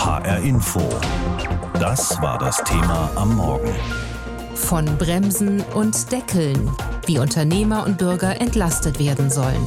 [0.00, 0.80] HR Info.
[1.74, 3.68] Das war das Thema am Morgen.
[4.54, 6.70] Von Bremsen und Deckeln,
[7.04, 9.60] wie Unternehmer und Bürger entlastet werden sollen.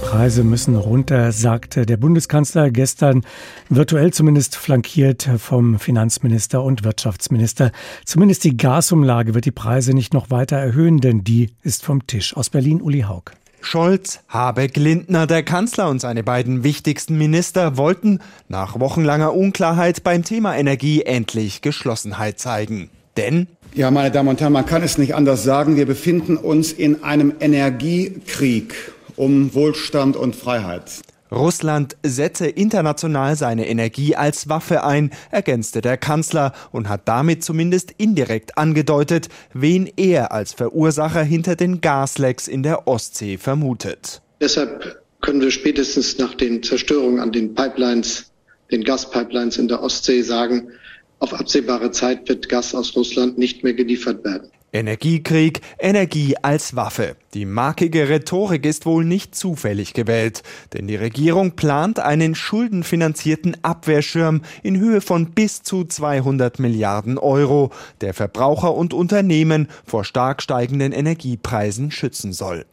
[0.00, 3.22] Preise müssen runter, sagte der Bundeskanzler gestern,
[3.68, 7.70] virtuell zumindest flankiert vom Finanzminister und Wirtschaftsminister.
[8.04, 12.36] Zumindest die Gasumlage wird die Preise nicht noch weiter erhöhen, denn die ist vom Tisch.
[12.36, 13.30] Aus Berlin Uli Haug.
[13.60, 20.24] Scholz, Habeck, Lindner, der Kanzler und seine beiden wichtigsten Minister wollten nach wochenlanger Unklarheit beim
[20.24, 22.90] Thema Energie endlich Geschlossenheit zeigen.
[23.16, 26.72] Denn ja, meine Damen und Herren, man kann es nicht anders sagen, wir befinden uns
[26.72, 28.74] in einem Energiekrieg
[29.14, 31.02] um Wohlstand und Freiheit.
[31.32, 37.92] Russland setze international seine Energie als Waffe ein, ergänzte der Kanzler und hat damit zumindest
[37.96, 44.22] indirekt angedeutet, wen er als Verursacher hinter den Gaslecks in der Ostsee vermutet.
[44.40, 48.30] Deshalb können wir spätestens nach den Zerstörungen an den Pipelines,
[48.70, 50.70] den Gaspipelines in der Ostsee sagen,
[51.18, 54.50] auf absehbare Zeit wird Gas aus Russland nicht mehr geliefert werden.
[54.72, 57.16] Energiekrieg, Energie als Waffe.
[57.34, 64.42] Die markige Rhetorik ist wohl nicht zufällig gewählt, denn die Regierung plant einen schuldenfinanzierten Abwehrschirm
[64.62, 70.92] in Höhe von bis zu 200 Milliarden Euro, der Verbraucher und Unternehmen vor stark steigenden
[70.92, 72.64] Energiepreisen schützen soll.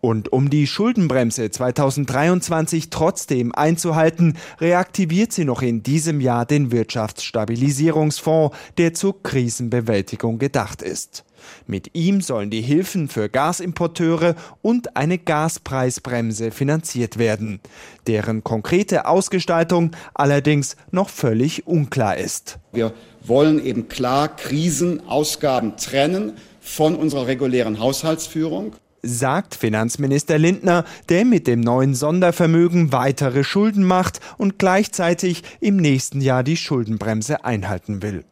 [0.00, 8.56] Und um die Schuldenbremse 2023 trotzdem einzuhalten, reaktiviert sie noch in diesem Jahr den Wirtschaftsstabilisierungsfonds,
[8.78, 11.24] der zur Krisenbewältigung gedacht ist.
[11.66, 17.60] Mit ihm sollen die Hilfen für Gasimporteure und eine Gaspreisbremse finanziert werden,
[18.06, 22.58] deren konkrete Ausgestaltung allerdings noch völlig unklar ist.
[22.72, 22.92] Wir
[23.24, 28.74] wollen eben klar Krisenausgaben trennen von unserer regulären Haushaltsführung
[29.06, 36.20] sagt Finanzminister Lindner, der mit dem neuen Sondervermögen weitere Schulden macht und gleichzeitig im nächsten
[36.20, 38.24] Jahr die Schuldenbremse einhalten will.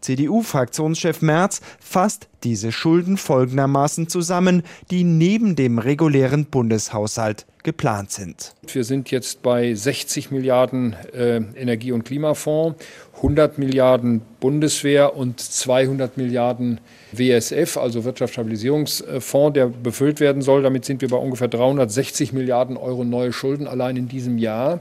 [0.00, 8.54] CDU-Fraktionschef Merz fasst diese Schulden folgendermaßen zusammen, die neben dem regulären Bundeshaushalt geplant sind.
[8.72, 12.76] Wir sind jetzt bei 60 Milliarden äh, Energie- und Klimafonds,
[13.16, 16.80] 100 Milliarden Bundeswehr und 200 Milliarden
[17.10, 20.62] WSF, also Wirtschaftsstabilisierungsfonds, der befüllt werden soll.
[20.62, 24.80] Damit sind wir bei ungefähr 360 Milliarden Euro neue Schulden allein in diesem Jahr.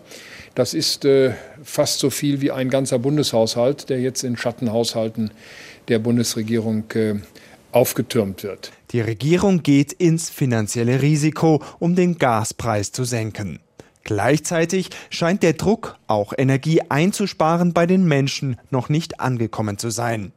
[0.56, 1.34] Das ist äh,
[1.64, 5.32] fast so viel wie ein ganzer Bundeshaushalt, der jetzt in Schattenhaushalten
[5.90, 7.16] der Bundesregierung äh,
[7.74, 8.72] aufgetürmt wird.
[8.92, 13.60] Die Regierung geht ins finanzielle Risiko, um den Gaspreis zu senken.
[14.06, 20.32] Gleichzeitig scheint der Druck, auch Energie einzusparen, bei den Menschen noch nicht angekommen zu sein.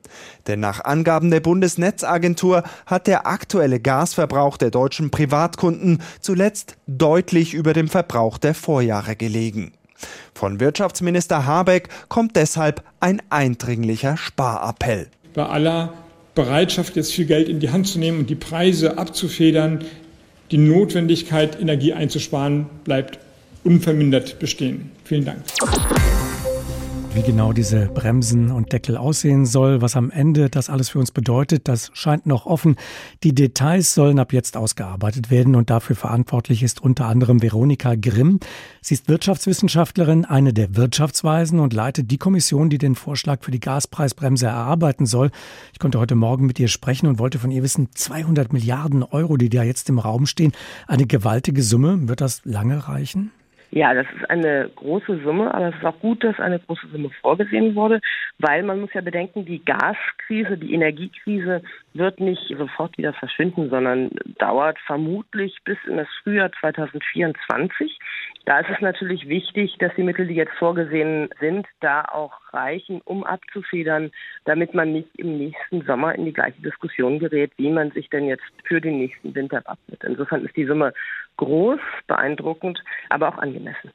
[0.47, 7.75] Denn nach Angaben der Bundesnetzagentur hat der aktuelle Gasverbrauch der deutschen Privatkunden zuletzt deutlich über
[7.75, 9.73] dem Verbrauch der Vorjahre gelegen.
[10.39, 15.09] Von Wirtschaftsminister Habeck kommt deshalb ein eindringlicher Sparappell.
[15.35, 15.95] Bei aller
[16.37, 19.85] Bereitschaft, jetzt viel Geld in die Hand zu nehmen und die Preise abzufedern,
[20.53, 23.19] die Notwendigkeit, Energie einzusparen, bleibt
[23.65, 24.93] unvermindert bestehen.
[25.03, 25.39] Vielen Dank.
[27.19, 31.11] Wie genau diese Bremsen und Deckel aussehen soll, was am Ende das alles für uns
[31.11, 32.77] bedeutet, das scheint noch offen.
[33.25, 38.39] Die Details sollen ab jetzt ausgearbeitet werden und dafür verantwortlich ist unter anderem Veronika Grimm.
[38.83, 43.59] Sie ist Wirtschaftswissenschaftlerin, eine der Wirtschaftsweisen und leitet die Kommission, die den Vorschlag für die
[43.59, 45.33] Gaspreisbremse erarbeiten soll.
[45.73, 49.37] Ich konnte heute Morgen mit ihr sprechen und wollte von ihr wissen, 200 Milliarden Euro,
[49.37, 50.53] die da jetzt im Raum stehen,
[50.87, 52.09] eine gewaltige Summe.
[52.09, 53.33] Wird das lange reichen?
[53.71, 57.11] Ja, das ist eine große Summe, aber es ist auch gut, dass eine große Summe
[57.21, 58.01] vorgesehen wurde,
[58.39, 61.63] weil man muss ja bedenken, die Gaskrise, die Energiekrise
[61.99, 67.99] wird nicht sofort wieder verschwinden, sondern dauert vermutlich bis in das Frühjahr 2024.
[68.47, 73.03] Da ist es natürlich wichtig, dass die Mittel, die jetzt vorgesehen sind, da auch reichen,
[73.05, 74.11] um abzufedern,
[74.45, 78.27] damit man nicht im nächsten Sommer in die gleiche Diskussion gerät, wie man sich denn
[78.27, 80.03] jetzt für den nächsten Winter wappnet.
[80.05, 80.95] Insofern ist die Summe
[81.37, 83.91] groß, beeindruckend, aber auch angemessen.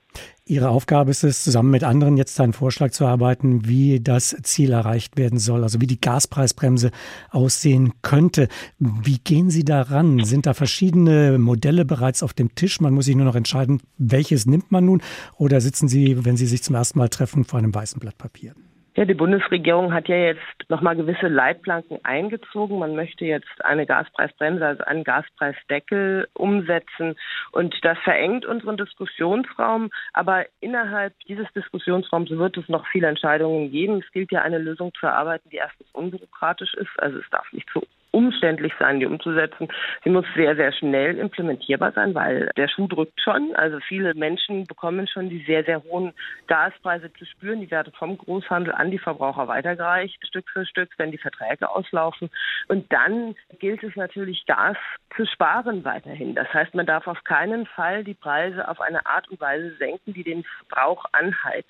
[0.45, 4.73] Ihre Aufgabe ist es, zusammen mit anderen jetzt einen Vorschlag zu erarbeiten, wie das Ziel
[4.73, 6.91] erreicht werden soll, also wie die Gaspreisbremse
[7.29, 8.49] aussehen könnte.
[8.77, 10.25] Wie gehen Sie daran?
[10.25, 12.81] Sind da verschiedene Modelle bereits auf dem Tisch?
[12.81, 15.01] Man muss sich nur noch entscheiden, welches nimmt man nun?
[15.37, 18.53] Oder sitzen Sie, wenn Sie sich zum ersten Mal treffen, vor einem weißen Blatt Papier?
[18.95, 22.77] Ja, die Bundesregierung hat ja jetzt nochmal gewisse Leitplanken eingezogen.
[22.77, 27.15] Man möchte jetzt eine Gaspreisbremse, also einen Gaspreisdeckel umsetzen.
[27.51, 29.89] Und das verengt unseren Diskussionsraum.
[30.13, 34.03] Aber innerhalb dieses Diskussionsraums wird es noch viele Entscheidungen geben.
[34.05, 36.91] Es gilt ja eine Lösung zu erarbeiten, die erstens unbürokratisch ist.
[36.97, 37.81] Also es darf nicht zu
[38.13, 39.67] umständlich sein, die umzusetzen.
[40.03, 43.55] Sie muss sehr, sehr schnell implementierbar sein, weil der Schuh drückt schon.
[43.55, 46.13] Also viele Menschen bekommen schon die sehr, sehr hohen
[46.47, 47.61] Gaspreise zu spüren.
[47.61, 52.29] Die werden vom Großhandel an die Verbraucher weitergereicht, Stück für Stück, wenn die Verträge auslaufen.
[52.67, 54.77] Und dann gilt es natürlich, Gas
[55.15, 56.35] zu sparen weiterhin.
[56.35, 60.13] Das heißt, man darf auf keinen Fall die Preise auf eine Art und Weise senken,
[60.13, 61.69] die den Verbrauch anheizt.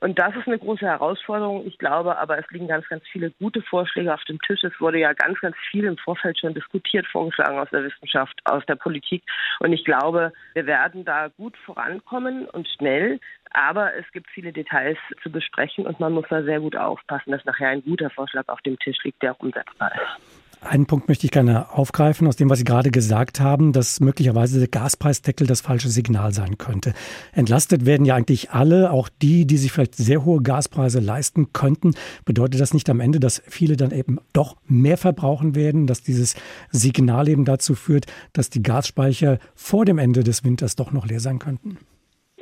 [0.00, 1.66] Und das ist eine große Herausforderung.
[1.66, 4.64] Ich glaube aber, es liegen ganz, ganz viele gute Vorschläge auf dem Tisch.
[4.64, 8.64] Es wurde ja ganz, ganz viel im Vorfeld schon diskutiert, vorgeschlagen aus der Wissenschaft, aus
[8.66, 9.22] der Politik.
[9.60, 13.20] Und ich glaube, wir werden da gut vorankommen und schnell.
[13.52, 17.44] Aber es gibt viele Details zu besprechen und man muss da sehr gut aufpassen, dass
[17.44, 20.39] nachher ein guter Vorschlag auf dem Tisch liegt, der auch umsetzbar ist.
[20.62, 24.58] Einen Punkt möchte ich gerne aufgreifen aus dem, was Sie gerade gesagt haben, dass möglicherweise
[24.58, 26.92] der Gaspreisdeckel das falsche Signal sein könnte.
[27.32, 31.94] Entlastet werden ja eigentlich alle, auch die, die sich vielleicht sehr hohe Gaspreise leisten könnten.
[32.26, 36.34] Bedeutet das nicht am Ende, dass viele dann eben doch mehr verbrauchen werden, dass dieses
[36.70, 38.04] Signal eben dazu führt,
[38.34, 41.78] dass die Gasspeicher vor dem Ende des Winters doch noch leer sein könnten?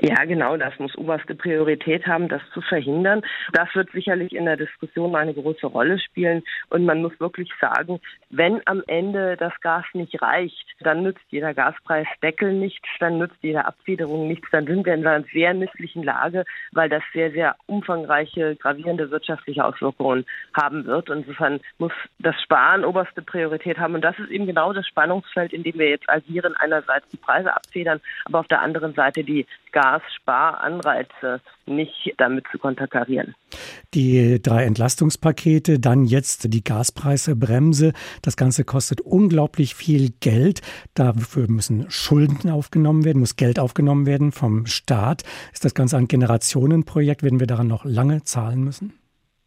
[0.00, 3.22] Ja, genau, das muss oberste Priorität haben, das zu verhindern.
[3.52, 6.44] Das wird sicherlich in der Diskussion eine große Rolle spielen.
[6.70, 7.98] Und man muss wirklich sagen,
[8.30, 13.64] wenn am Ende das Gas nicht reicht, dann nützt jeder Gaspreisdeckel nichts, dann nützt jede
[13.64, 18.54] Abfederung nichts, dann sind wir in einer sehr misslichen Lage, weil das sehr, sehr umfangreiche,
[18.54, 20.24] gravierende wirtschaftliche Auswirkungen
[20.54, 21.10] haben wird.
[21.10, 23.96] Insofern muss das Sparen oberste Priorität haben.
[23.96, 26.54] Und das ist eben genau das Spannungsfeld, in dem wir jetzt agieren.
[26.56, 32.58] Einerseits die Preise abfedern, aber auf der anderen Seite die Gas Gassparanreize nicht damit zu
[32.58, 33.34] konterkarieren.
[33.94, 37.92] Die drei Entlastungspakete, dann jetzt die Gaspreisbremse.
[38.22, 40.60] Das Ganze kostet unglaublich viel Geld.
[40.94, 45.22] Dafür müssen Schulden aufgenommen werden, muss Geld aufgenommen werden vom Staat.
[45.52, 47.22] Ist das Ganze ein Generationenprojekt?
[47.22, 48.92] Werden wir daran noch lange zahlen müssen?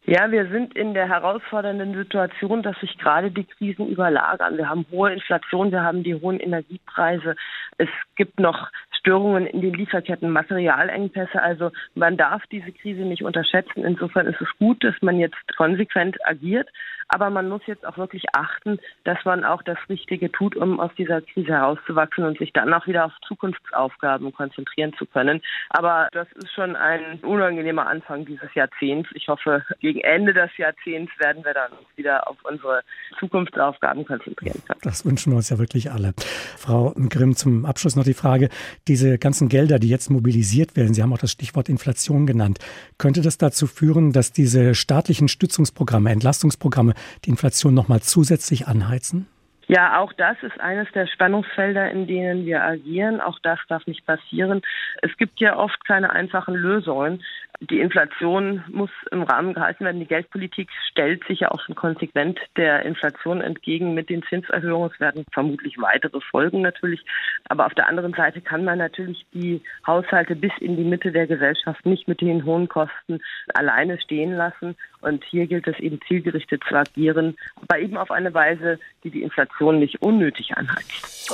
[0.04, 4.56] Ja, wir sind in der herausfordernden Situation, dass sich gerade die Krisen überlagern.
[4.56, 7.36] Wir haben hohe Inflation, wir haben die hohen Energiepreise.
[7.78, 8.68] Es gibt noch
[9.02, 11.42] Störungen in den Lieferketten, Materialengpässe.
[11.42, 13.84] Also man darf diese Krise nicht unterschätzen.
[13.84, 16.68] Insofern ist es gut, dass man jetzt konsequent agiert.
[17.08, 20.90] Aber man muss jetzt auch wirklich achten, dass man auch das Richtige tut, um aus
[20.96, 25.42] dieser Krise herauszuwachsen und sich dann auch wieder auf Zukunftsaufgaben konzentrieren zu können.
[25.68, 29.10] Aber das ist schon ein unangenehmer Anfang dieses Jahrzehnts.
[29.14, 32.82] Ich hoffe, gegen Ende des Jahrzehnts werden wir dann wieder auf unsere
[33.18, 34.80] Zukunftsaufgaben konzentrieren können.
[34.82, 36.14] Das wünschen wir uns ja wirklich alle.
[36.56, 38.48] Frau Grimm, zum Abschluss noch die Frage,
[38.92, 42.58] diese ganzen Gelder, die jetzt mobilisiert werden, Sie haben auch das Stichwort Inflation genannt,
[42.98, 46.92] könnte das dazu führen, dass diese staatlichen Stützungsprogramme, Entlastungsprogramme
[47.24, 49.28] die Inflation noch mal zusätzlich anheizen?
[49.68, 53.22] Ja, auch das ist eines der Spannungsfelder, in denen wir agieren.
[53.22, 54.60] Auch das darf nicht passieren.
[55.00, 57.22] Es gibt ja oft keine einfachen Lösungen.
[57.70, 60.00] Die Inflation muss im Rahmen gehalten werden.
[60.00, 64.90] Die Geldpolitik stellt sich ja auch schon konsequent der Inflation entgegen mit den Zinserhöhungen.
[64.92, 67.04] Es werden vermutlich weitere Folgen natürlich.
[67.48, 71.28] Aber auf der anderen Seite kann man natürlich die Haushalte bis in die Mitte der
[71.28, 73.20] Gesellschaft nicht mit den hohen Kosten
[73.54, 74.74] alleine stehen lassen.
[75.00, 79.22] Und hier gilt es eben zielgerichtet zu agieren, aber eben auf eine Weise, die die
[79.22, 81.30] Inflation nicht unnötig anheizt.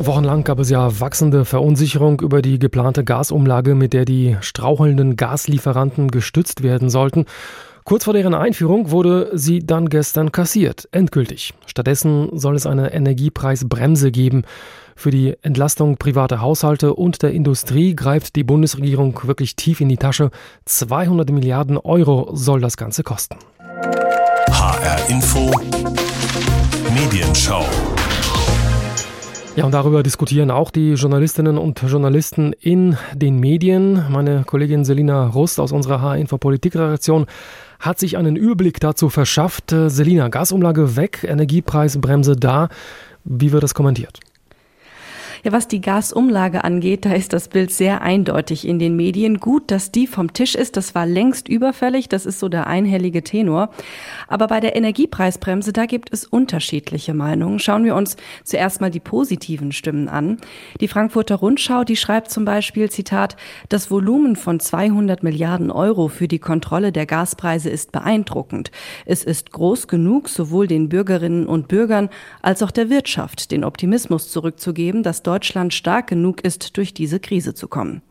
[0.00, 6.10] Wochenlang gab es ja wachsende Verunsicherung über die geplante Gasumlage, mit der die strauchelnden Gaslieferanten
[6.10, 7.26] gestützt werden sollten.
[7.84, 11.52] Kurz vor deren Einführung wurde sie dann gestern kassiert, endgültig.
[11.66, 14.42] Stattdessen soll es eine Energiepreisbremse geben.
[14.96, 19.96] Für die Entlastung privater Haushalte und der Industrie greift die Bundesregierung wirklich tief in die
[19.96, 20.30] Tasche.
[20.64, 23.36] 200 Milliarden Euro soll das Ganze kosten.
[24.50, 25.50] HR Info
[26.94, 27.64] Medienschau
[29.56, 34.04] ja, und darüber diskutieren auch die Journalistinnen und Journalisten in den Medien.
[34.10, 37.26] Meine Kollegin Selina Rust aus unserer H-Info Politikredaktion
[37.78, 39.70] hat sich einen Überblick dazu verschafft.
[39.70, 42.68] Selina, Gasumlage weg, Energiepreisbremse da.
[43.24, 44.20] Wie wird das kommentiert?
[45.44, 49.40] Ja, was die Gasumlage angeht, da ist das Bild sehr eindeutig in den Medien.
[49.40, 53.22] Gut, dass die vom Tisch ist, das war längst überfällig, das ist so der einhellige
[53.22, 53.68] Tenor.
[54.26, 57.58] Aber bei der Energiepreisbremse, da gibt es unterschiedliche Meinungen.
[57.58, 60.38] Schauen wir uns zuerst mal die positiven Stimmen an.
[60.80, 63.36] Die Frankfurter Rundschau, die schreibt zum Beispiel, Zitat,
[63.68, 68.70] das Volumen von 200 Milliarden Euro für die Kontrolle der Gaspreise ist beeindruckend.
[69.04, 72.08] Es ist groß genug, sowohl den Bürgerinnen und Bürgern
[72.40, 77.18] als auch der Wirtschaft den Optimismus zurückzugeben, dass dort Deutschland stark genug ist, durch diese
[77.18, 78.02] Krise zu kommen.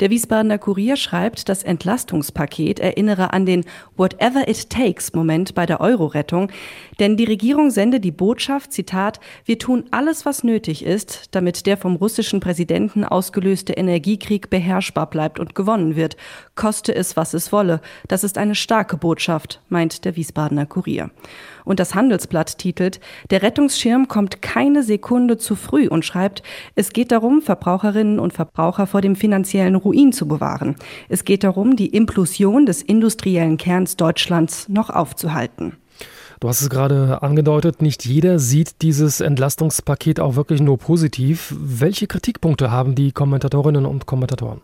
[0.00, 3.64] Der Wiesbadener Kurier schreibt, das Entlastungspaket erinnere an den
[3.96, 6.50] Whatever it takes Moment bei der Euro-Rettung,
[6.98, 11.78] denn die Regierung sende die Botschaft, Zitat, wir tun alles, was nötig ist, damit der
[11.78, 16.16] vom russischen Präsidenten ausgelöste Energiekrieg beherrschbar bleibt und gewonnen wird,
[16.54, 17.80] koste es, was es wolle.
[18.08, 21.10] Das ist eine starke Botschaft, meint der Wiesbadener Kurier.
[21.64, 23.00] Und das Handelsblatt titelt,
[23.30, 26.42] der Rettungsschirm kommt keine Sekunde zu früh und schreibt,
[26.74, 30.74] es geht darum, Verbraucherinnen und Verbraucher vor dem finanziellen Ruin zu bewahren.
[31.08, 35.76] Es geht darum, die Implosion des industriellen Kerns Deutschlands noch aufzuhalten.
[36.40, 41.54] Du hast es gerade angedeutet, nicht jeder sieht dieses Entlastungspaket auch wirklich nur positiv.
[41.58, 44.60] Welche Kritikpunkte haben die Kommentatorinnen und Kommentatoren?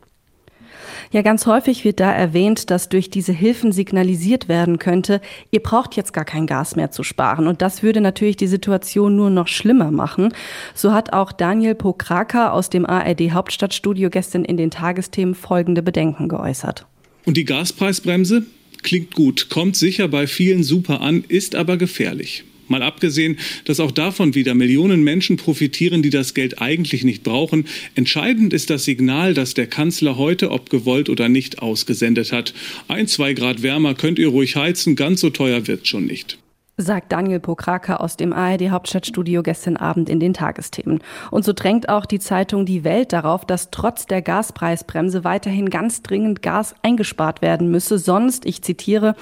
[1.11, 5.97] Ja, ganz häufig wird da erwähnt, dass durch diese Hilfen signalisiert werden könnte, ihr braucht
[5.97, 7.47] jetzt gar kein Gas mehr zu sparen.
[7.47, 10.33] Und das würde natürlich die Situation nur noch schlimmer machen.
[10.75, 16.29] So hat auch Daniel Pokraka aus dem ARD Hauptstadtstudio gestern in den Tagesthemen folgende Bedenken
[16.29, 16.87] geäußert.
[17.25, 18.45] Und die Gaspreisbremse
[18.83, 22.45] klingt gut, kommt sicher bei vielen super an, ist aber gefährlich.
[22.73, 27.67] Mal abgesehen, dass auch davon wieder Millionen Menschen profitieren, die das Geld eigentlich nicht brauchen.
[27.95, 32.55] Entscheidend ist das Signal, das der Kanzler heute, ob gewollt oder nicht, ausgesendet hat.
[32.89, 36.39] Ein, zwei Grad wärmer könnt ihr ruhig heizen, ganz so teuer wird schon nicht
[36.77, 41.01] sagt Daniel Pokraka aus dem ARD Hauptstadtstudio gestern Abend in den Tagesthemen.
[41.31, 46.03] Und so drängt auch die Zeitung Die Welt darauf, dass trotz der Gaspreisbremse weiterhin ganz
[46.03, 47.99] dringend Gas eingespart werden müsse.
[47.99, 49.15] Sonst, ich zitiere,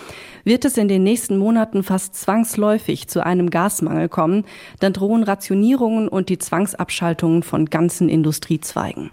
[0.44, 4.44] wird es in den nächsten Monaten fast zwangsläufig zu einem Gasmangel kommen.
[4.78, 9.10] Dann drohen Rationierungen und die Zwangsabschaltungen von ganzen Industriezweigen.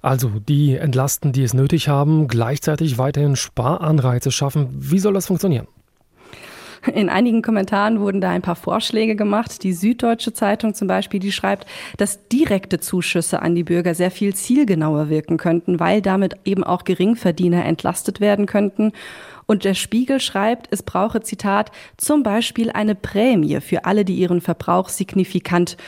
[0.00, 4.68] Also die entlasten, die es nötig haben, gleichzeitig weiterhin Sparanreize schaffen.
[4.70, 5.66] Wie soll das funktionieren?
[6.94, 9.62] In einigen Kommentaren wurden da ein paar Vorschläge gemacht.
[9.62, 11.66] Die Süddeutsche Zeitung zum Beispiel, die schreibt,
[11.96, 16.84] dass direkte Zuschüsse an die Bürger sehr viel zielgenauer wirken könnten, weil damit eben auch
[16.84, 18.92] Geringverdiener entlastet werden könnten.
[19.46, 24.42] Und der Spiegel schreibt, es brauche, Zitat, zum Beispiel eine Prämie für alle, die ihren
[24.42, 25.78] Verbrauch signifikant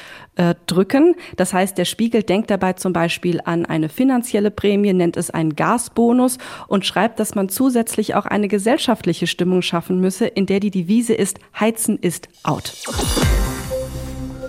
[0.41, 1.17] äh, drücken.
[1.37, 5.55] Das heißt, der Spiegel denkt dabei zum Beispiel an eine finanzielle Prämie, nennt es einen
[5.55, 10.71] Gasbonus und schreibt, dass man zusätzlich auch eine gesellschaftliche Stimmung schaffen müsse, in der die
[10.71, 12.73] Devise ist, Heizen ist out.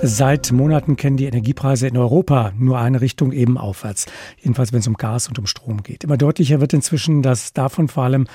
[0.03, 4.07] Seit Monaten kennen die Energiepreise in Europa nur eine Richtung eben aufwärts.
[4.39, 6.03] Jedenfalls, wenn es um Gas und um Strom geht.
[6.03, 8.25] Immer deutlicher wird inzwischen, dass davon vor allem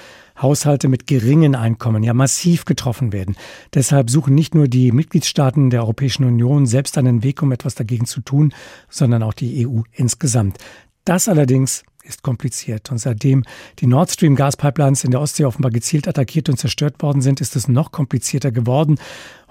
[0.41, 3.37] Haushalte mit geringen Einkommen ja massiv getroffen werden.
[3.75, 8.07] Deshalb suchen nicht nur die Mitgliedstaaten der Europäischen Union selbst einen Weg, um etwas dagegen
[8.07, 8.55] zu tun,
[8.89, 10.59] sondern auch die EU insgesamt.
[11.05, 12.91] Das allerdings ist kompliziert.
[12.91, 13.43] Und seitdem
[13.79, 17.57] die Nord Stream Gaspipelines in der Ostsee offenbar gezielt attackiert und zerstört worden sind, ist
[17.57, 18.99] es noch komplizierter geworden.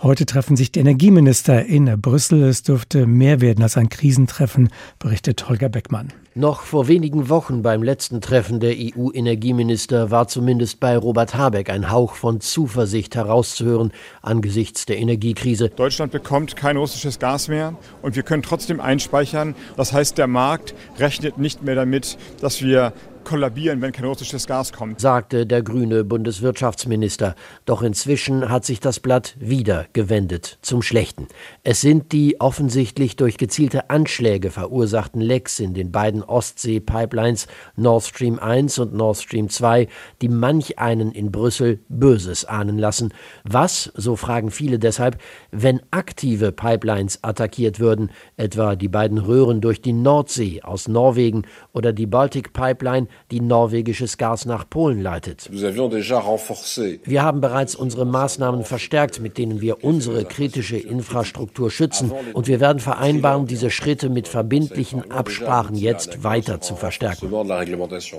[0.02, 2.44] Heute treffen sich die Energieminister in Brüssel.
[2.44, 6.12] Es dürfte mehr werden als ein Krisentreffen, berichtet Holger Beckmann.
[6.38, 11.92] Noch vor wenigen Wochen beim letzten Treffen der EU-Energieminister war zumindest bei Robert Habeck ein
[11.92, 15.70] Hauch von Zuversicht herauszuhören angesichts der Energiekrise.
[15.70, 19.56] Deutschland bekommt kein russisches Gas mehr und wir können trotzdem einspeichern.
[19.78, 22.92] Das heißt, der Markt rechnet nicht mehr damit, dass wir
[23.26, 27.36] kollabieren, wenn kein russisches Gas kommt, sagte der grüne Bundeswirtschaftsminister.
[27.66, 31.28] Doch inzwischen hat sich das Blatt wieder gewendet zum Schlechten.
[31.64, 38.40] Es sind die offensichtlich durch gezielte Anschläge verursachten Lecks in den beiden Ostsee-Pipelines Nord Stream
[38.40, 39.88] 1 und Nord Stream 2,
[40.22, 43.14] die manch einen in Brüssel Böses ahnen lassen.
[43.44, 45.18] Was, so fragen viele deshalb,
[45.52, 51.92] wenn aktive Pipelines attackiert würden, etwa die beiden Röhren durch die Nordsee aus Norwegen oder
[51.92, 55.50] die Baltic Pipeline, die norwegisches Gas nach Polen leitet.
[55.52, 62.12] Wir haben bereits unsere Maßnahmen verstärkt, mit denen wir unsere kritische Infrastruktur schützen.
[62.34, 67.32] Und wir werden vereinbaren, diese Schritte mit verbindlichen Absprachen jetzt weiter zu verstärken,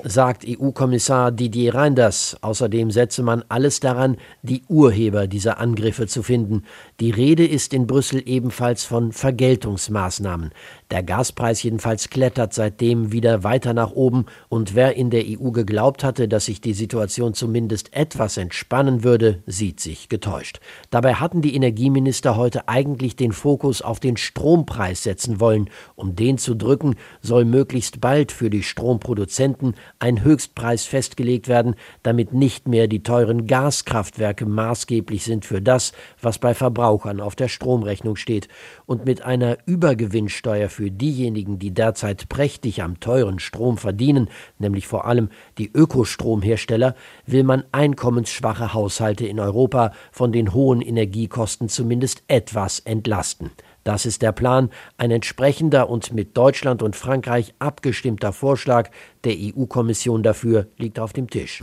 [0.05, 2.37] sagt EU-Kommissar Didier Reinders.
[2.41, 6.65] Außerdem setze man alles daran, die Urheber dieser Angriffe zu finden.
[7.01, 10.51] Die Rede ist in Brüssel ebenfalls von Vergeltungsmaßnahmen.
[10.91, 16.05] Der Gaspreis jedenfalls klettert seitdem wieder weiter nach oben und wer in der EU geglaubt
[16.05, 20.61] hatte, dass sich die Situation zumindest etwas entspannen würde, sieht sich getäuscht.
[20.91, 25.71] Dabei hatten die Energieminister heute eigentlich den Fokus auf den Strompreis setzen wollen.
[25.95, 32.35] Um den zu drücken, soll möglichst bald für die Stromproduzenten ein Höchstpreis festgelegt werden, damit
[32.35, 38.17] nicht mehr die teuren Gaskraftwerke maßgeblich sind für das, was bei Verbrauchern auf der Stromrechnung
[38.17, 38.49] steht.
[38.85, 44.29] Und mit einer Übergewinnsteuer für diejenigen, die derzeit prächtig am teuren Strom verdienen,
[44.59, 51.69] nämlich vor allem die Ökostromhersteller, will man einkommensschwache Haushalte in Europa von den hohen Energiekosten
[51.69, 53.51] zumindest etwas entlasten.
[53.87, 54.71] Das ist der Plan.
[54.99, 58.91] Ein entsprechender und mit Deutschland und Frankreich abgestimmter Vorschlag
[59.23, 61.63] der EU-Kommission dafür liegt auf dem Tisch.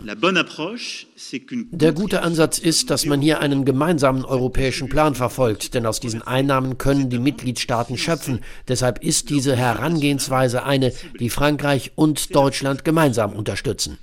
[1.70, 6.22] Der gute Ansatz ist, dass man hier einen gemeinsamen europäischen Plan verfolgt, denn aus diesen
[6.22, 8.40] Einnahmen können die Mitgliedstaaten schöpfen.
[8.68, 13.98] Deshalb ist diese Herangehensweise eine, die Frankreich und Deutschland gemeinsam unterstützen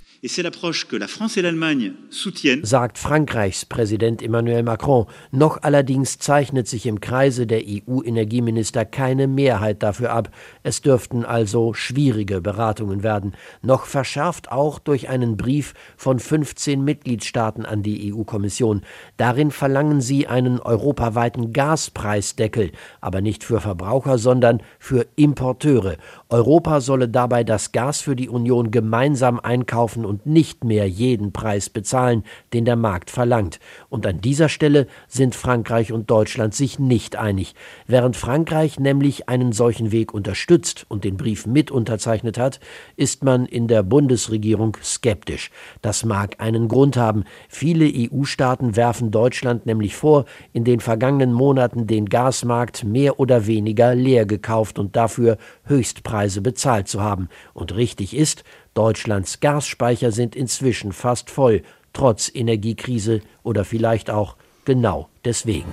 [2.64, 5.06] sagt Frankreichs Präsident Emmanuel Macron.
[5.32, 10.30] Noch allerdings zeichnet sich im Kreise der EU-Energieminister keine Mehrheit dafür ab.
[10.62, 13.32] Es dürften also schwierige Beratungen werden.
[13.62, 18.82] Noch verschärft auch durch einen Brief von 15 Mitgliedstaaten an die EU-Kommission.
[19.16, 25.96] Darin verlangen sie einen europaweiten Gaspreisdeckel, aber nicht für Verbraucher, sondern für Importeure.
[26.32, 31.68] Europa solle dabei das Gas für die Union gemeinsam einkaufen und nicht mehr jeden Preis
[31.68, 32.24] bezahlen,
[32.54, 33.60] den der Markt verlangt.
[33.90, 37.54] Und an dieser Stelle sind Frankreich und Deutschland sich nicht einig.
[37.86, 42.60] Während Frankreich nämlich einen solchen Weg unterstützt und den Brief mit unterzeichnet hat,
[42.96, 45.50] ist man in der Bundesregierung skeptisch.
[45.82, 47.24] Das mag einen Grund haben.
[47.50, 50.24] Viele EU-Staaten werfen Deutschland nämlich vor,
[50.54, 56.88] in den vergangenen Monaten den Gasmarkt mehr oder weniger leer gekauft und dafür Höchstpreise bezahlt
[56.88, 57.28] zu haben.
[57.54, 61.62] Und richtig ist, Deutschlands Gasspeicher sind inzwischen fast voll,
[61.92, 65.70] trotz Energiekrise oder vielleicht auch genau deswegen.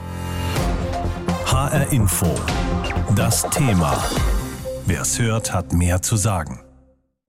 [1.46, 2.28] HR Info.
[3.16, 3.98] Das Thema.
[4.86, 6.60] Wer es hört, hat mehr zu sagen.